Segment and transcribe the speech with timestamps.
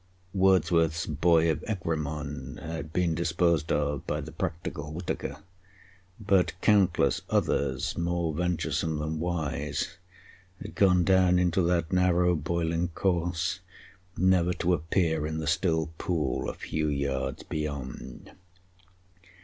[0.33, 5.37] Wordsworth's Boy of Egremond had been disposed of by the practical Whitaker;
[6.19, 9.97] but countless others, more venturesome than wise,
[10.59, 13.59] had gone down into that narrow boiling course,
[14.17, 18.31] never to appear in the still pool a few yards beyond.